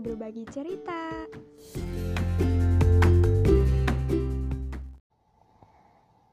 [0.00, 1.28] berbagi cerita.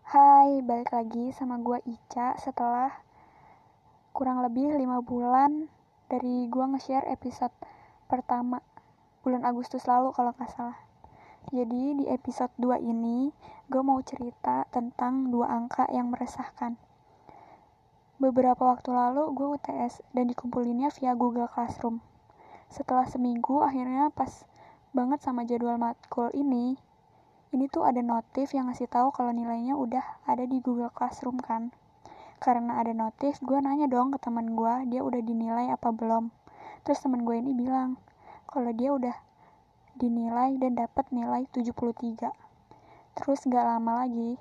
[0.08, 2.96] Hai, balik lagi sama gue Ica setelah
[4.16, 5.68] kurang lebih 5 bulan
[6.08, 7.52] dari gue nge-share episode
[8.08, 8.64] pertama
[9.20, 10.80] bulan Agustus lalu kalau nggak salah.
[11.52, 13.36] Jadi di episode 2 ini
[13.68, 16.80] gue mau cerita tentang dua angka yang meresahkan.
[18.16, 22.00] Beberapa waktu lalu gue UTS dan dikumpulinnya via Google Classroom.
[22.68, 24.44] Setelah seminggu akhirnya pas
[24.92, 26.76] banget sama jadwal matkul ini,
[27.56, 31.72] ini tuh ada notif yang ngasih tahu kalau nilainya udah ada di Google Classroom kan.
[32.44, 36.28] Karena ada notif, gue nanya dong ke teman gue, dia udah dinilai apa belum.
[36.84, 37.96] Terus teman gue ini bilang,
[38.52, 39.16] kalau dia udah
[39.96, 42.30] dinilai dan dapat nilai 73.
[43.18, 44.38] Terus gak lama lagi,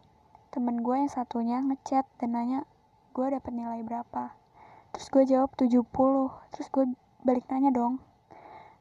[0.50, 2.66] temen gue yang satunya ngechat dan nanya,
[3.14, 4.34] gue dapat nilai berapa.
[4.92, 5.86] Terus gue jawab 70.
[6.52, 6.84] Terus gue
[7.22, 8.02] balik nanya dong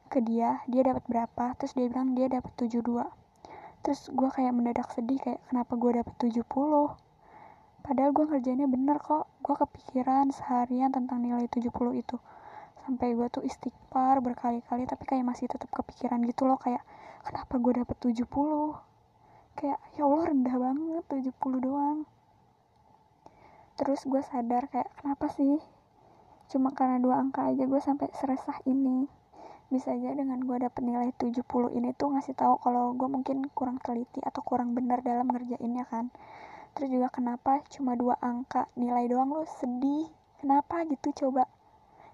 [0.08, 1.54] ke dia, dia dapat berapa.
[1.58, 3.06] Terus dia bilang dia dapat 72
[3.86, 6.42] terus gue kayak mendadak sedih kayak kenapa gue dapet 70
[7.86, 9.30] padahal gue ngerjainnya bener kok.
[9.46, 12.18] Gue kepikiran seharian tentang nilai 70 itu.
[12.82, 16.82] Sampai gue tuh istighfar berkali-kali tapi kayak masih tetap kepikiran gitu loh kayak
[17.22, 18.26] kenapa gue dapet 70
[19.54, 21.98] kayak ya Allah rendah banget 70 doang.
[23.78, 25.62] Terus gue sadar kayak kenapa sih?
[26.50, 29.06] Cuma karena dua angka aja gue sampai seresah ini
[29.66, 31.42] bisa aja dengan gue dapet nilai 70
[31.74, 36.14] ini tuh ngasih tahu kalau gue mungkin kurang teliti atau kurang benar dalam ngerjainnya kan.
[36.78, 38.70] Terus juga kenapa cuma dua angka?
[38.78, 40.06] Nilai doang lo sedih.
[40.38, 41.50] Kenapa gitu coba?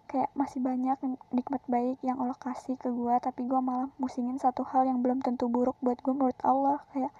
[0.08, 0.96] Kayak masih banyak
[1.34, 5.20] nikmat baik yang Allah kasih ke gue tapi gue malah musingin satu hal yang belum
[5.20, 6.80] tentu buruk buat gue menurut Allah.
[6.96, 7.12] Kayak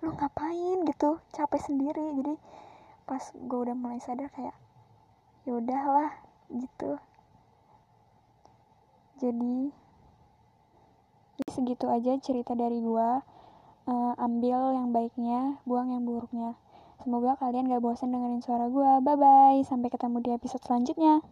[0.00, 0.88] lu ngapain?
[0.88, 1.20] gitu.
[1.36, 2.16] Capek sendiri.
[2.16, 2.34] Jadi
[3.04, 4.56] pas gue udah mulai sadar kayak
[5.46, 6.10] ya udahlah
[6.50, 6.98] gitu
[9.16, 9.72] jadi
[11.48, 13.24] segitu aja cerita dari gua.
[13.86, 16.58] Uh, ambil yang baiknya buang yang buruknya.
[17.06, 18.98] Semoga kalian gak bosan dengerin suara gua.
[18.98, 21.22] Bye bye sampai ketemu di episode selanjutnya